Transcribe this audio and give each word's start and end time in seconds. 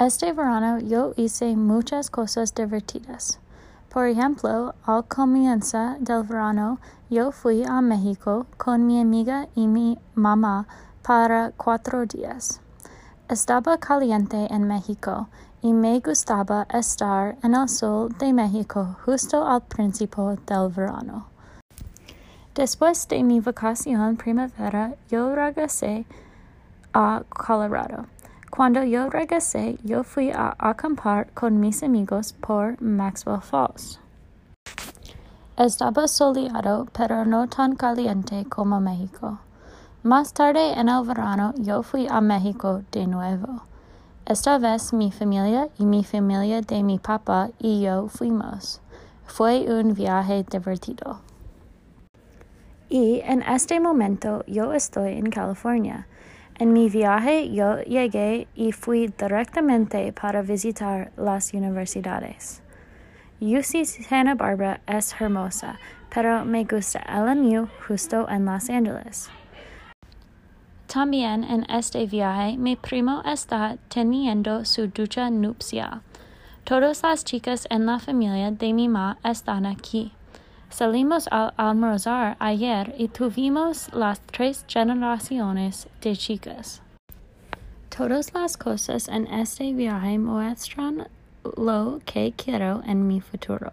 Este 0.00 0.32
verano 0.32 0.78
yo 0.78 1.12
hice 1.18 1.54
muchas 1.56 2.08
cosas 2.08 2.54
divertidas. 2.54 3.38
Por 3.90 4.06
ejemplo, 4.06 4.74
al 4.86 5.04
comienzo 5.04 5.96
del 6.00 6.22
verano 6.22 6.78
yo 7.10 7.32
fui 7.32 7.64
a 7.64 7.82
México 7.82 8.46
con 8.56 8.86
mi 8.86 8.98
amiga 8.98 9.48
y 9.54 9.66
mi 9.66 9.98
mamá 10.14 10.66
para 11.02 11.52
cuatro 11.54 12.06
días. 12.06 12.62
Estaba 13.28 13.76
caliente 13.76 14.46
en 14.50 14.66
México 14.66 15.28
y 15.60 15.74
me 15.74 16.00
gustaba 16.00 16.66
estar 16.72 17.36
en 17.42 17.54
el 17.54 17.68
sol 17.68 18.08
de 18.18 18.32
México 18.32 18.96
justo 19.04 19.46
al 19.46 19.60
principio 19.60 20.34
del 20.46 20.70
verano. 20.70 21.26
Después 22.54 23.06
de 23.06 23.22
mi 23.22 23.40
vacación 23.40 24.16
primavera, 24.16 24.94
yo 25.10 25.34
regresé 25.34 26.06
a 26.94 27.22
Colorado. 27.28 28.06
Cuando 28.50 28.82
yo 28.82 29.08
regresé, 29.08 29.78
yo 29.84 30.02
fui 30.02 30.32
a 30.32 30.56
acampar 30.58 31.32
con 31.34 31.60
mis 31.60 31.84
amigos 31.84 32.32
por 32.32 32.82
Maxwell 32.82 33.40
Falls. 33.40 34.00
Estaba 35.56 36.08
soleado, 36.08 36.88
pero 36.92 37.24
no 37.24 37.46
tan 37.46 37.76
caliente 37.76 38.44
como 38.48 38.80
México. 38.80 39.38
Más 40.02 40.32
tarde 40.32 40.72
en 40.72 40.88
el 40.88 41.06
verano, 41.06 41.54
yo 41.58 41.84
fui 41.84 42.08
a 42.10 42.20
México 42.20 42.82
de 42.90 43.06
nuevo. 43.06 43.62
Esta 44.26 44.58
vez 44.58 44.92
mi 44.92 45.12
familia 45.12 45.68
y 45.78 45.84
mi 45.84 46.02
familia 46.02 46.60
de 46.60 46.82
mi 46.82 46.98
papá 46.98 47.50
y 47.58 47.82
yo 47.82 48.08
fuimos. 48.08 48.80
Fue 49.26 49.66
un 49.68 49.94
viaje 49.94 50.44
divertido. 50.50 51.20
Y 52.88 53.20
en 53.20 53.42
este 53.42 53.78
momento 53.78 54.44
yo 54.46 54.72
estoy 54.72 55.18
en 55.18 55.30
California. 55.30 56.08
En 56.60 56.74
mi 56.74 56.90
viaje 56.90 57.50
yo 57.54 57.78
llegué 57.84 58.46
y 58.54 58.72
fui 58.72 59.06
directamente 59.06 60.12
para 60.12 60.42
visitar 60.42 61.10
las 61.16 61.54
universidades. 61.54 62.60
UC 63.40 63.86
Santa 63.86 64.34
Barbara 64.34 64.82
es 64.86 65.18
hermosa, 65.18 65.78
pero 66.14 66.44
me 66.44 66.64
gusta 66.64 67.00
LMU 67.08 67.66
justo 67.88 68.28
en 68.28 68.44
Los 68.44 68.68
Angeles. 68.68 69.30
También 70.86 71.44
en 71.44 71.64
este 71.70 72.04
viaje 72.04 72.58
mi 72.58 72.76
primo 72.76 73.22
está 73.24 73.78
teniendo 73.88 74.66
su 74.66 74.88
ducha 74.88 75.30
nupcial. 75.30 76.02
Todas 76.64 77.02
las 77.02 77.24
chicas 77.24 77.66
en 77.70 77.86
la 77.86 77.98
familia 77.98 78.50
de 78.50 78.74
mi 78.74 78.86
mamá 78.86 79.16
están 79.24 79.64
aquí. 79.64 80.12
Salimos 80.70 81.26
al 81.32 81.52
almorzar 81.56 82.36
ayer 82.38 82.94
y 82.96 83.08
tuvimos 83.08 83.92
las 83.92 84.20
tres 84.20 84.64
generaciones 84.68 85.88
de 86.00 86.16
chicas. 86.16 86.80
Todas 87.94 88.32
las 88.32 88.56
cosas 88.56 89.08
en 89.08 89.26
este 89.26 89.72
viaje 89.74 90.16
muestran 90.18 91.08
lo 91.56 91.98
que 92.06 92.32
quiero 92.36 92.82
en 92.86 93.06
mi 93.08 93.20
futuro. 93.20 93.72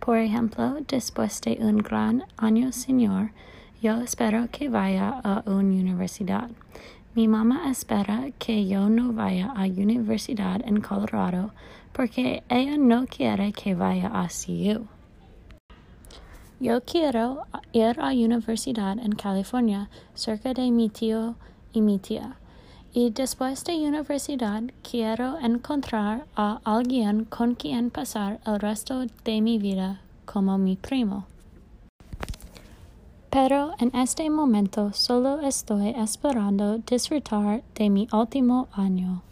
Por 0.00 0.16
ejemplo, 0.16 0.78
después 0.88 1.40
de 1.42 1.58
un 1.60 1.76
gran 1.76 2.24
año 2.38 2.72
señor, 2.72 3.30
yo 3.82 4.00
espero 4.00 4.48
que 4.50 4.70
vaya 4.70 5.20
a 5.22 5.42
una 5.44 5.58
universidad. 5.58 6.50
Mi 7.14 7.28
mamá 7.28 7.70
espera 7.70 8.30
que 8.38 8.66
yo 8.66 8.88
no 8.88 9.12
vaya 9.12 9.52
a 9.54 9.66
universidad 9.66 10.62
en 10.66 10.80
Colorado 10.80 11.52
porque 11.92 12.42
ella 12.48 12.78
no 12.78 13.06
quiere 13.06 13.52
que 13.52 13.74
vaya 13.74 14.08
a 14.08 14.28
CU. 14.28 14.88
Yo 16.62 16.80
quiero 16.80 17.42
ir 17.72 17.98
a 17.98 18.12
universidad 18.12 18.96
en 18.96 19.16
California, 19.16 19.90
cerca 20.14 20.54
de 20.54 20.70
mi 20.70 20.88
tío 20.90 21.34
y 21.72 21.80
mi 21.80 21.98
tía. 21.98 22.36
Y 22.92 23.10
después 23.10 23.64
de 23.64 23.74
universidad 23.74 24.62
quiero 24.88 25.40
encontrar 25.40 26.24
a 26.36 26.60
alguien 26.62 27.24
con 27.24 27.56
quien 27.56 27.90
pasar 27.90 28.38
el 28.46 28.60
resto 28.60 29.06
de 29.24 29.40
mi 29.40 29.58
vida 29.58 30.02
como 30.24 30.56
mi 30.56 30.76
primo. 30.76 31.26
Pero 33.28 33.72
en 33.80 33.92
este 33.96 34.30
momento 34.30 34.92
solo 34.92 35.40
estoy 35.40 35.88
esperando 35.88 36.78
disfrutar 36.78 37.64
de 37.74 37.90
mi 37.90 38.06
último 38.12 38.68
año. 38.70 39.22